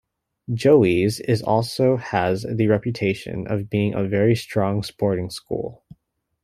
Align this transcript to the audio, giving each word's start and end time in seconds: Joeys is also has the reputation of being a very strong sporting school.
Joeys 0.49 1.19
is 1.27 1.43
also 1.43 1.95
has 1.97 2.41
the 2.49 2.65
reputation 2.65 3.45
of 3.45 3.69
being 3.69 3.93
a 3.93 4.03
very 4.03 4.33
strong 4.35 4.81
sporting 4.81 5.29
school. 5.29 5.83